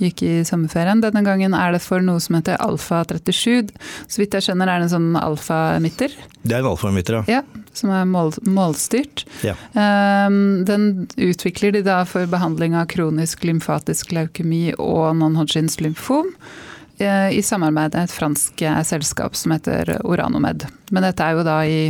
[0.00, 1.02] gikk i sommerferien.
[1.04, 3.70] Denne gangen er det for noe som heter Alfa 37.
[4.08, 6.14] Så vidt jeg skjønner er det en sånn alfa-emitter.
[6.42, 7.40] Det er en alfa-emitter, ja.
[7.40, 7.64] ja.
[7.76, 9.24] Som er mål, målstyrt.
[9.46, 9.54] Ja.
[9.76, 16.32] Um, den utvikler de da for behandling av kronisk lymfatisk leukemi og non-Hodgins lymfom
[17.00, 20.66] eh, i samarbeid med et fransk eh, selskap som heter Oranomed.
[20.90, 21.80] Men dette er jo da i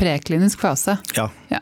[0.00, 0.96] preklinisk fase.
[1.16, 1.28] Ja.
[1.50, 1.60] Ja.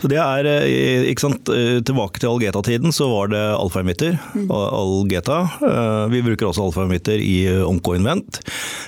[0.00, 4.18] Så det er, eh, ikke sant, eh, Tilbake til Algeta-tiden så var det alfa-emitter.
[4.34, 4.48] Mm.
[4.50, 5.38] Algeta.
[5.62, 8.40] Eh, vi bruker også alfa-emitter i Oncoinvent,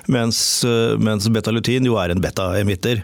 [0.08, 0.64] mens,
[0.98, 3.02] mens betalutin jo er en beta-emitter.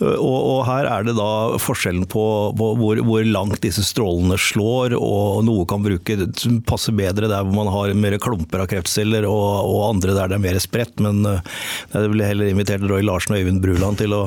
[0.00, 2.24] Og, og, her er det da forskjellen på,
[2.56, 6.28] på hvor, hvor, langt disse strålene slår, og noe kan bruke
[6.68, 10.38] passe bedre der hvor man har mer klumper av kreftceller, og, og andre der det
[10.38, 11.00] er mer spredt.
[11.04, 14.24] Men jeg ville heller invitert Roy Larsen og Øyvind Bruland til å,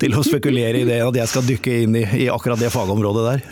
[0.00, 3.24] til å spekulere i det, at jeg skal dykke inn i i akkurat det fagområdet
[3.28, 3.42] der.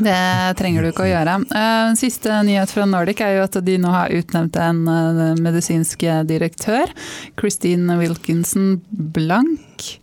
[0.00, 0.20] Det
[0.56, 1.34] trenger du ikke å gjøre.
[1.60, 6.06] Eh, siste nyhet fra Nordic er jo at de nå har utnevnt en eh, medisinsk
[6.28, 6.92] direktør.
[7.40, 9.96] Christine Wilkinson Blank.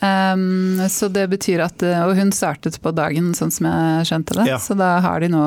[0.00, 4.46] Um, så det betyr at Og hun startet på dagen, sånn som jeg skjønte det.
[4.48, 4.56] Ja.
[4.62, 5.42] Så da har de nå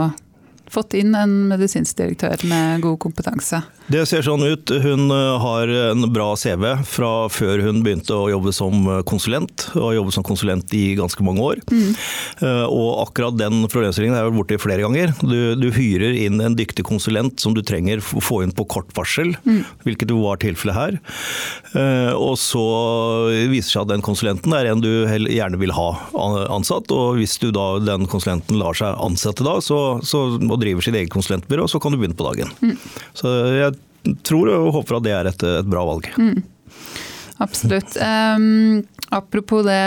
[0.74, 3.62] fått inn en medisinsk direktør med god kompetanse.
[3.92, 4.72] Det ser sånn ut.
[4.84, 9.68] Hun eh, har en bra CV fra før hun begynte å jobbe som eh, konsulent,
[9.76, 11.62] og har jobbet som konsulent i ganske mange år.
[11.68, 11.90] Mm.
[12.48, 15.14] Eh, og akkurat den problemstillingen er jeg borti flere ganger.
[15.22, 18.92] Du, du, hyrer inn en dyktig konsulent som du trenger å få inn på kort
[18.96, 19.62] varsel, mm.
[19.84, 21.00] hvilket jo var tilfellet her.
[22.14, 22.64] Og så
[23.50, 25.88] viser seg at den konsulenten er en du gjerne vil ha
[26.54, 30.86] ansatt, og hvis du da den konsulenten lar seg ansette da, så, så, og driver
[30.86, 32.52] sitt eget konsulentbyrå, så kan du begynne på dagen.
[32.64, 32.78] Mm.
[33.18, 36.10] Så jeg tror og håper at det er et, et bra valg.
[36.18, 36.42] Mm.
[37.44, 37.96] Absolutt.
[37.98, 39.80] Um, apropos det,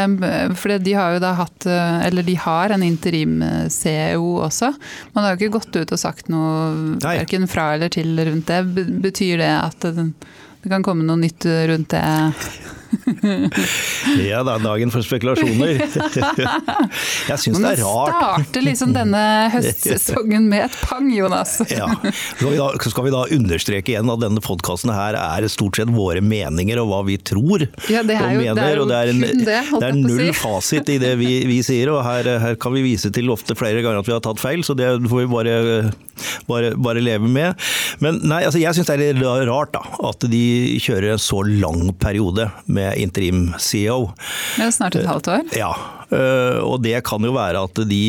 [0.60, 4.72] for de har jo da hatt Eller de har en interim-CEO også.
[5.14, 8.88] Man har jo ikke gått ut og sagt noe verken fra eller til rundt det.
[9.06, 10.10] Betyr det at det,
[10.62, 12.04] det kan komme noe nytt rundt det?
[14.30, 15.80] ja, er dagen for spekulasjoner.
[17.30, 18.14] Jeg syns det er rart.
[18.16, 21.58] Man starter liksom denne høstsesongen med et pang, Jonas.
[21.72, 21.88] ja.
[22.36, 26.80] Skal skal vi da understreke igjen at denne podkasten her er stort sett våre meninger
[26.82, 28.56] og hva vi tror ja, det er jo, og mener.
[28.56, 30.36] Det er, og det er, en, det, det er null si.
[30.40, 33.82] fasit i det vi, vi sier, og her, her, kan vi vise til ofte flere
[33.84, 35.56] ganger at vi har tatt feil, så det får vi bare,
[36.48, 37.66] bare, bare leve med.
[38.04, 40.44] Men nei, altså jeg syns det er rart da, at de
[40.82, 44.12] kjører en så lang periode med interim-CEO.
[44.56, 45.44] Det er snart et halvt år?
[45.58, 45.72] Ja,
[46.10, 48.04] eh, og det kan jo være at de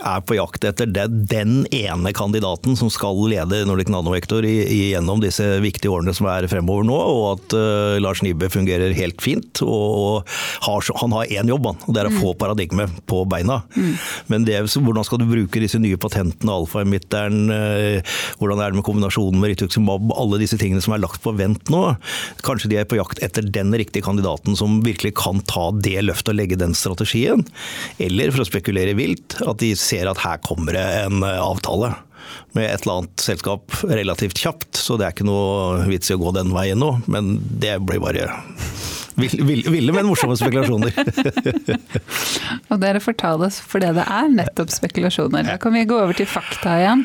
[0.00, 5.44] er på jakt etter det, den ene kandidaten som skal lede Nordic Nanovektor gjennom disse
[5.64, 9.62] viktige årene som er fremover nå, og at uh, Lars Nibbe fungerer helt fint.
[9.64, 10.34] Og, og
[10.66, 12.38] har, han har én jobb, han, og det er å få mm.
[12.40, 13.60] paradigmet på beina.
[13.76, 13.92] Mm.
[14.32, 18.88] Men det, hvordan skal du bruke disse nye patentene, alfa-emitteren, uh, hvordan er det med
[18.88, 21.84] kombinasjonen med rituximab, alle disse tingene som er lagt på vent nå?
[22.46, 26.32] Kanskje de er på jakt etter den riktige kandidaten som virkelig kan ta det løftet
[26.32, 27.44] og legge den strategien?
[28.02, 31.94] Eller, for å spekulere vilt, at de ser at her kommer det en eh, avtale
[32.56, 36.22] med et eller annet selskap relativt kjapt, så det er ikke noe vits i å
[36.22, 36.90] gå den veien nå.
[37.10, 38.30] Men det blir bare
[39.16, 40.94] ville, men morsomme spekulasjoner.
[42.70, 45.46] og dere får ta det for det det er, nettopp spekulasjoner.
[45.46, 47.04] Da kan vi gå over til fakta igjen.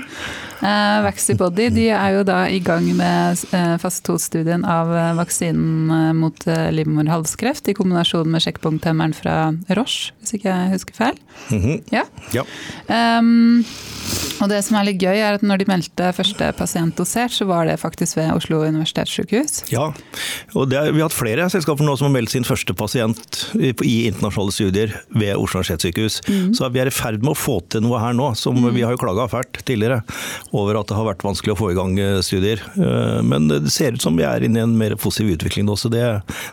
[0.60, 5.94] Eh, Vaxibody de er jo da i gang med eh, fase to-studien av eh, vaksinen
[5.96, 9.38] eh, mot eh, livmorhalskreft i kombinasjon med sjekkpunkthemmeren fra
[9.78, 11.22] Roche, hvis ikke jeg husker feil.
[11.50, 11.78] Mm -hmm.
[11.96, 12.04] Ja.
[12.34, 12.44] ja.
[13.20, 13.66] Um,
[14.40, 17.48] og det som er litt gøy, er at når de meldte første pasient dosert, så
[17.50, 19.66] var det faktisk ved Oslo universitetssykehus.
[19.74, 19.90] Ja,
[20.56, 23.74] og er, vi har hatt flere selskaper nå som har meldt sin første pasient i,
[24.10, 26.22] internasjonale studier ved Oslo universitetssykehus.
[26.30, 26.54] Mm.
[26.58, 28.70] Så vi er i ferd med å få til noe her nå, som mm.
[28.76, 30.02] vi har jo klaga fælt tidligere
[30.56, 32.64] over at det har vært vanskelig å få i gang eh, studier.
[32.80, 35.76] Eh, men det ser ut som vi er inne i en mer positiv utvikling nå,
[35.80, 36.06] så det,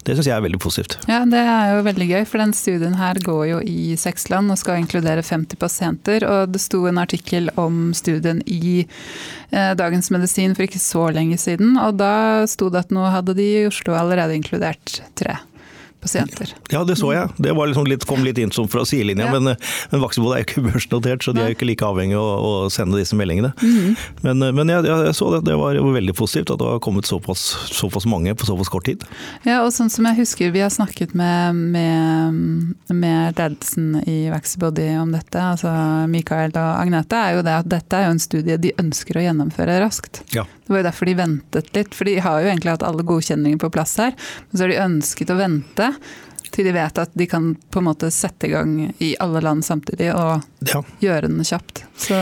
[0.06, 0.98] det syns jeg er veldig positivt.
[1.10, 4.52] Ja, det er jo veldig gøy, for den studien her går jo i seks land
[4.52, 6.26] og skal inkludere 50 pasienter.
[6.26, 11.38] Og det sto en artikkel om studien i eh, Dagens Medisin for ikke så lenge
[11.40, 15.38] siden, og da sto det at nå hadde de i Oslo allerede inkludert tre
[16.06, 16.54] pasienter.
[16.72, 17.34] Ja, det så jeg.
[17.42, 19.26] Det liksom litt, kom litt inn som fra sidelinja.
[19.28, 19.38] Ja.
[19.38, 19.56] Men,
[19.90, 22.52] men Vaksebod er jo ikke børsnotert, så de er jo ikke like avhengig av å,
[22.66, 23.52] å sende disse meldingene.
[23.60, 23.96] Mm.
[24.22, 25.42] Men, men jeg, jeg, så det.
[25.46, 29.04] Det var veldig positivt at det har kommet såpass, såpass, mange på såpass kort tid.
[29.46, 32.40] Ja, og sånn som jeg husker vi har snakket med, med,
[32.90, 35.72] med ledelsen i Vaxibody om dette, altså
[36.10, 39.26] Mikael og Agnete, er jo det at dette er jo en studie de ønsker å
[39.26, 40.22] gjennomføre raskt.
[40.34, 40.46] Ja.
[40.66, 43.60] Det var jo derfor de ventet litt, for de har jo egentlig hatt alle godkjenninger
[43.62, 44.16] på plass her.
[44.50, 45.92] Men så har de ønsket å vente
[46.50, 49.64] til de vet at de kan på en måte sette i gang i alle land
[49.66, 50.82] samtidig og ja.
[51.02, 51.84] gjøre den kjapt.
[52.00, 52.18] Så,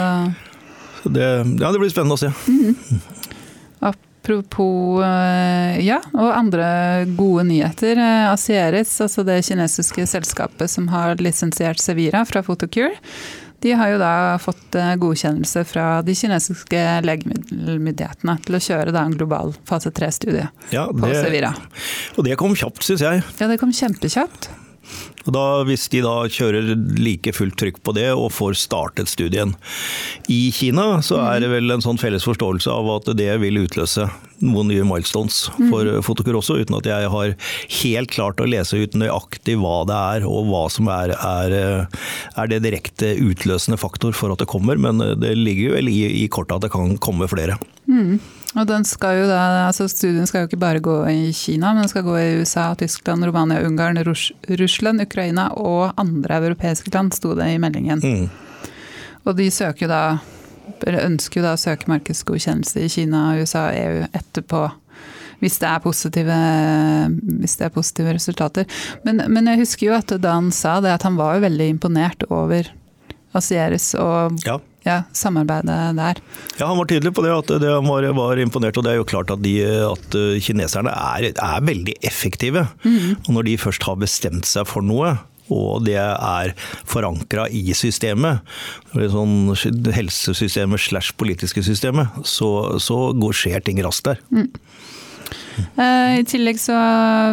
[1.02, 1.28] så det,
[1.60, 2.32] ja, det blir spennende å se.
[2.48, 3.00] Mm.
[4.24, 6.66] Apropos eh, ja, og andre
[7.16, 7.96] gode nyheter.
[8.00, 12.96] Eh, Asieris, altså det kinesiske selskapet som har lisensiert Sevira fra Photocure,
[13.64, 19.06] de har jo da fått eh, godkjennelse fra de kinesiske legemiddelmyndighetene til å kjøre da
[19.08, 21.54] en global fase 3-studie ja, på Sevira.
[22.18, 23.24] Og det kom kjapt, syns jeg.
[23.40, 24.50] Ja, det kom kjempekjapt.
[25.24, 29.54] Og da, hvis de da kjører like fullt trykk på det og får startet studien
[30.30, 34.08] i Kina, så er det vel en sånn felles forståelse av at det vil utløse
[34.44, 36.02] noen nye milestones for mm.
[36.04, 37.34] Fotokur også, uten at jeg har
[37.80, 41.56] helt klart å lese ut nøyaktig hva det er og hva som er, er,
[42.36, 44.80] er det direkte utløsende faktor for at det kommer.
[44.80, 47.56] Men det ligger vel i, i kortet at det kan komme flere.
[47.88, 48.18] Mm.
[48.54, 51.82] Og den skal jo da, altså Studien skal jo ikke bare gå i Kina, men
[51.82, 57.16] den skal gå i USA, Tyskland, Romania, Ungarn, Rus Russland, Ukraina og andre europeiske land,
[57.16, 58.02] sto det i meldingen.
[58.04, 58.70] Mm.
[59.24, 60.04] Og de søker jo da,
[60.86, 64.64] ønsker jo da å søke markedsgodkjennelse i Kina, USA og EU etterpå.
[65.42, 66.36] Hvis det, er positive,
[67.42, 68.68] hvis det er positive resultater.
[69.04, 71.66] Men, men jeg husker jo at da han sa det, at han var jo veldig
[71.74, 72.70] imponert over
[73.34, 76.20] Asieris og ja ja, samarbeidet der.
[76.58, 78.76] Ja, Han var tydelig på det, at det var, var imponert.
[78.76, 82.66] Og det er jo klart at, de, at eh, kineserne er, er veldig effektive.
[82.84, 83.14] Mm.
[83.24, 85.16] Og når de først har bestemt seg for noe,
[85.52, 86.54] og det er
[86.88, 88.44] forankra i systemet,
[88.94, 89.52] sånn
[89.92, 94.22] helsesystemet slash politiske systemet, så, så går, skjer ting raskt der.
[94.32, 94.48] Mm.
[95.76, 96.74] Uh, I tillegg så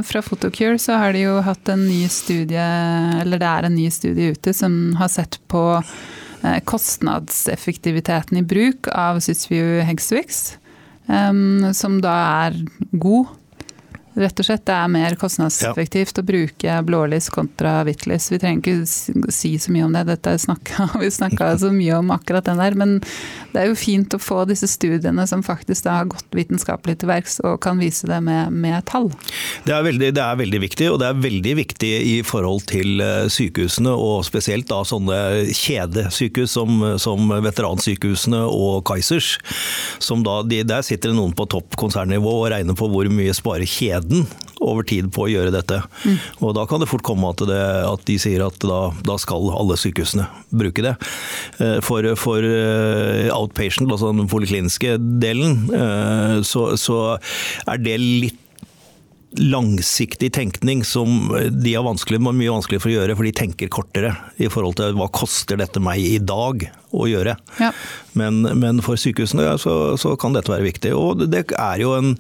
[0.05, 2.67] fra Photocure så har de jo hatt en ny studie,
[3.23, 6.20] eller det er en ny studie ute som har sett på Eh,
[6.65, 10.41] kostnadseffektiviteten i bruk av Sysview Hexwix,
[11.77, 12.15] som da
[12.47, 12.57] er
[12.91, 13.31] god
[14.13, 16.21] Rett og slett, Det er mer kostnadseffektivt ja.
[16.21, 18.27] å bruke blålys kontra hvitlys.
[18.33, 22.11] Vi trenger ikke si så mye om det, dette snakket, vi snakka så mye om
[22.11, 22.75] akkurat den der.
[22.75, 22.97] Men
[23.53, 27.39] det er jo fint å få disse studiene som faktisk har gått vitenskapelig til verks
[27.47, 29.07] og kan vise det med, med tall.
[29.63, 32.99] Det er, veldig, det er, veldig, viktig, og det er veldig viktig i forhold til
[33.05, 35.21] eh, sykehusene, og spesielt da sånne
[35.55, 39.37] kjedesykehus som, som veteransykehusene og Kaizers.
[40.03, 43.31] Som da, de, der sitter det noen på topp konsernnivå og regner på hvor mye
[43.35, 44.27] sparer kjeden gleden
[44.61, 45.81] over tid på å gjøre dette.
[46.05, 46.17] Mm.
[46.45, 49.49] Og Da kan det fort komme at, det, at de sier at da, da, skal
[49.55, 50.93] alle sykehusene bruke det.
[51.59, 57.01] Eh, for, for eh, outpatient, altså den polikliniske delen, eh, så, så
[57.65, 58.39] er det litt
[59.39, 64.13] langsiktig tenkning som de har vanskelig, mye vanskeligere for å gjøre, for de tenker kortere
[64.41, 67.37] i forhold til hva koster dette meg i dag å gjøre.
[67.61, 67.69] Ja.
[68.19, 70.91] Men, men, for sykehusene ja, så, så, kan dette være viktig.
[70.97, 72.11] Og det er jo en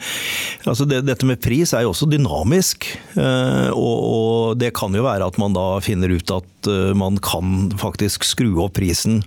[0.63, 2.87] altså det, Dette med pris er jo også dynamisk.
[3.19, 7.19] Eh, og, og, det kan jo være at man da finner ut at eh, man
[7.23, 9.19] kan faktisk skru opp prisen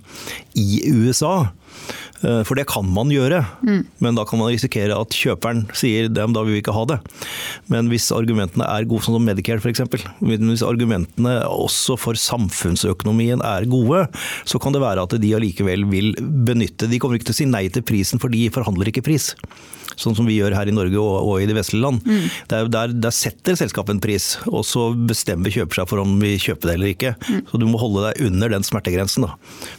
[0.57, 1.51] i USA.
[2.25, 3.81] Eh, for det kan man gjøre, mm.
[4.03, 6.99] men da kan man risikere at kjøperen sier dem, da vil vi ikke ha det.
[7.71, 9.83] Men hvis argumentene er gode, sånn som Medicare f.eks.,
[10.21, 14.05] hvis argumentene også for samfunnsøkonomien er gode,
[14.47, 16.13] så kan det være at de allikevel vil
[16.45, 19.33] benytte De kommer ikke til å si nei til prisen, for de forhandler ikke pris
[19.99, 22.03] sånn som vi gjør her i Norge og, og i de vestlige land.
[22.05, 22.27] Mm.
[22.51, 26.35] Der, der, der, setter selskapet en pris, og så bestemmer kjøper seg for om vi
[26.41, 27.15] kjøper det eller ikke.
[27.25, 27.41] Mm.
[27.51, 29.27] Så du må holde deg under den smertegrensen.
[29.27, 29.35] Da.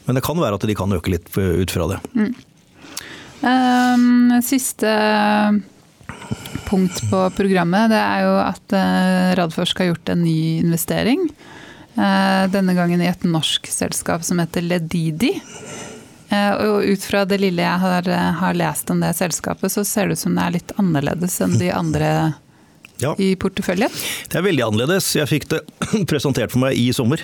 [0.09, 2.03] Men det kan være at de kan øke litt ut fra det.
[2.17, 2.35] Mm.
[3.47, 4.91] Um, siste
[6.67, 11.29] punkt på programmet det er jo at uh, Radforsk har gjort en ny investering.
[11.97, 15.37] Uh, denne gangen i et norsk selskap som heter Ledidi.
[16.29, 19.85] Eh, og ut fra det lille jeg har, eh, har, lest om det selskapet, så
[19.87, 22.11] ser det ut som det er litt annerledes enn de andre
[23.03, 23.15] ja.
[23.23, 23.93] i porteføljen?
[24.31, 25.13] Det er veldig annerledes.
[25.19, 25.63] Jeg fikk det
[26.11, 27.23] presentert for meg i sommer.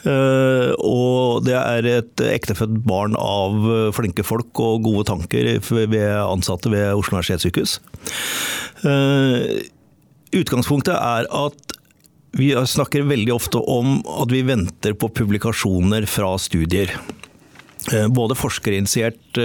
[0.00, 6.72] Uh, og det er et ektefødt barn av flinke folk og gode tanker ved ansatte
[6.72, 7.74] ved Oslo universitetssykehus.
[10.40, 11.76] Utgangspunktet er at
[12.40, 16.96] vi snakker veldig ofte om at vi venter på publikasjoner fra studier.
[18.12, 19.44] Både forskerinitierte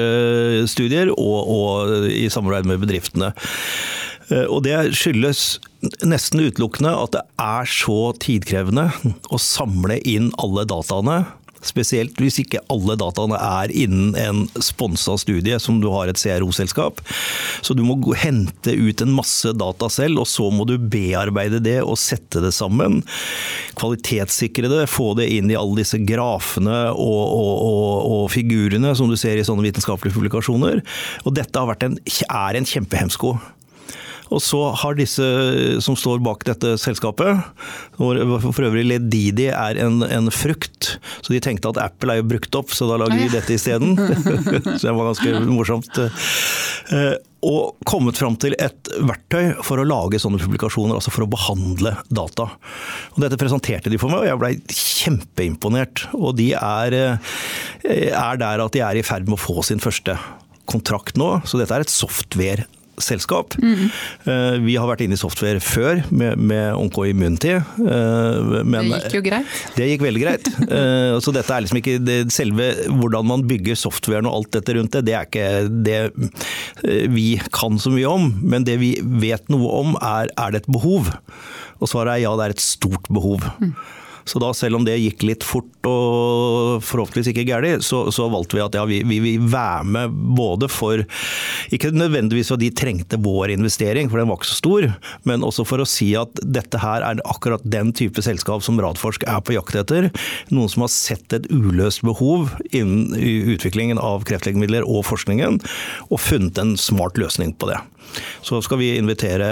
[0.68, 3.32] studier og, og i samarbeid med bedriftene.
[4.50, 5.46] Og Det skyldes
[6.06, 8.90] nesten utelukkende at det er så tidkrevende
[9.32, 11.20] å samle inn alle dataene
[11.66, 17.02] Spesielt hvis ikke alle dataene er innen en sponsa studie, som du har et CRO-selskap.
[17.66, 21.80] Så du må hente ut en masse data selv, og så må du bearbeide det
[21.84, 23.02] og sette det sammen.
[23.80, 29.12] Kvalitetssikre det, få det inn i alle disse grafene og, og, og, og figurene som
[29.12, 30.84] du ser i sånne vitenskapelige publikasjoner.
[31.26, 33.36] Og dette en, er en kjempehemsko.
[34.34, 35.26] Og så har disse
[35.84, 37.44] som står bak dette selskapet,
[38.00, 42.30] hvor for øvrig Ledidi er en, en, frukt, så de tenkte at Apple er jo
[42.34, 43.96] brukt opp, så da lager vi dette isteden.
[44.80, 46.02] så det var ganske morsomt.
[46.02, 47.16] Eh,
[47.46, 51.94] og kommet fram til et verktøy for å lage sånne publikasjoner, altså for å behandle
[52.10, 52.48] data.
[53.14, 56.08] Og dette presenterte de for meg, og jeg blei kjempeimponert.
[56.18, 59.84] Og de er, eh, er der at de er i ferd med å få sin
[59.84, 60.18] første
[60.66, 61.46] kontrakt nå.
[61.46, 62.66] Så dette er et software
[63.02, 63.56] selskap.
[63.62, 63.88] Mm.
[64.66, 67.56] Vi har vært inne i software før med, med Onco Immunity.
[67.56, 69.58] Eh, men det gikk jo greit?
[69.76, 70.52] Det gikk veldig greit.
[70.76, 74.74] Eh, så dette er liksom ikke det, selve hvordan man bygger softwaren og alt dette
[74.76, 75.50] rundt det, det er ikke
[75.86, 78.28] det vi kan så mye om.
[78.44, 81.12] Men det vi vet noe om er er det et behov.
[81.80, 83.46] Og svaret er ja, det er et stort behov.
[83.62, 83.76] Mm.
[84.26, 88.58] Så da, selv om det gikk litt fort og forhåpentligvis ikke galt, så, så, valgte
[88.58, 91.04] vi at ja, vi, vi vil være med både for
[91.74, 94.88] Ikke nødvendigvis for de trengte vår investering, for den var ikke så stor,
[95.30, 99.28] men også for å si at dette her er akkurat den type selskap som Radforsk
[99.30, 100.10] er på jakt etter.
[100.54, 103.14] Noen som har sett et uløst behov innen
[103.56, 105.62] utviklingen av kreftlegemidler og forskningen,
[106.10, 107.80] og funnet en smart løsning på det.
[108.46, 109.48] Så skal vi invitere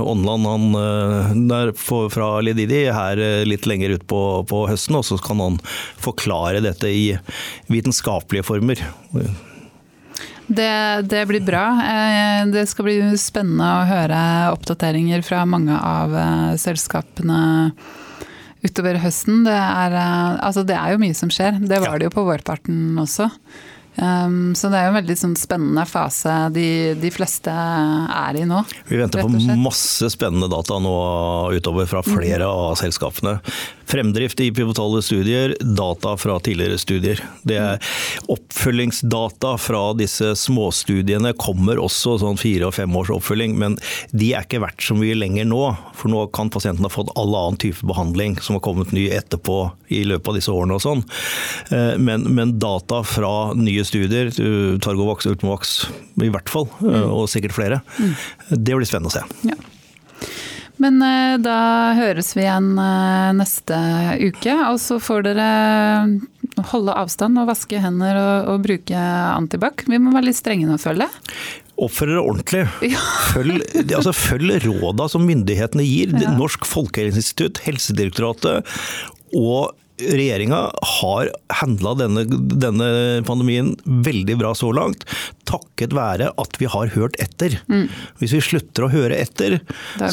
[0.00, 1.72] Ånland han eh, der
[2.12, 5.60] fra Lididi her eh, litt lenger ut på, på høsten, og så kan han
[6.02, 7.06] forklare dette i
[7.72, 8.82] vitenskapelige former.
[10.48, 10.72] Det,
[11.08, 11.64] det, blir bra.
[11.84, 14.20] Eh, det skal bli spennende å høre
[14.52, 16.14] oppdateringer fra mange av
[16.60, 17.40] selskapene
[18.64, 19.42] utover høsten.
[19.46, 19.98] Det er,
[20.44, 21.60] altså det er jo mye som skjer.
[21.64, 23.30] Det var det jo på vårparten også.
[23.98, 28.44] Um, så det er jo en veldig sånn, spennende fase de, de, fleste er i
[28.46, 28.60] nå.
[28.86, 30.94] Vi venter på masse spennende data nå
[31.56, 32.52] utover fra flere mm.
[32.52, 33.38] av selskapene.
[33.88, 37.22] Fremdrift i pivotale studier, data fra tidligere studier.
[37.48, 37.94] Det er
[38.28, 43.78] Oppfølgingsdata fra disse småstudiene kommer også, sånn fire og fem års oppfølging, men
[44.12, 45.62] de er ikke verdt så mye lenger nå.
[45.96, 49.60] For nå kan pasienten ha fått all annen type behandling som har kommet ny etterpå
[49.94, 51.04] i løpet av disse årene og sånn.
[51.72, 54.30] Eh, men, men data fra nye studier,
[54.84, 55.78] Targovax, Ultimovax
[56.24, 57.10] i hvert fall, eh, mm.
[57.14, 58.14] og sikkert flere, mm.
[58.52, 59.24] det blir spennende å se.
[59.48, 59.58] Ja.
[60.82, 61.58] Men eh, da
[61.98, 63.78] høres vi igjen eh, neste
[64.22, 65.48] uke, og så får dere
[66.70, 68.98] holde avstand og vaske hender og, og bruke
[69.34, 69.86] antibac.
[69.90, 71.40] Vi må være litt strenge nå, føler jeg.
[71.78, 72.64] Oppfør dere ordentlig.
[72.94, 73.02] Ja.
[73.34, 76.14] Følg, altså, følg råda som myndighetene gir.
[76.18, 76.32] Ja.
[76.38, 78.66] Norsk folkehelseinstitutt, Helsedirektoratet
[79.36, 80.60] og regjeringa
[81.00, 81.30] har
[81.60, 82.88] handla denne, denne,
[83.26, 85.04] pandemien veldig bra så langt,
[85.48, 87.58] takket være at vi har hørt etter.
[87.68, 87.86] Mm.
[88.22, 89.60] Hvis vi slutter å høre etter,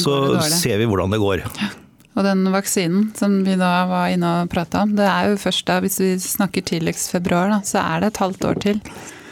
[0.02, 1.44] så ser vi hvordan det går.
[1.60, 1.72] Ja.
[2.16, 5.66] Og den vaksinen som vi da var inne og prata om, det er jo først
[5.68, 8.80] da, hvis vi snakker tidligst februar, da, så er det et halvt år til.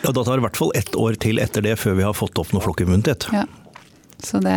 [0.05, 2.13] Ja, Da tar det i hvert fall ett år til etter det, før vi har
[2.13, 3.31] fått opp noe flokkimmunitet.
[3.33, 3.47] Ja.
[4.25, 4.57] Så det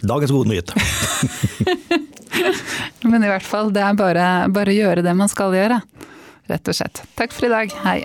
[0.00, 0.72] Dagens gode nyhet.
[3.10, 5.82] Men i hvert fall, det er bare, bare å gjøre det man skal gjøre.
[6.46, 7.02] Rett og slett.
[7.18, 7.78] Takk for i dag.
[7.86, 8.00] Hei.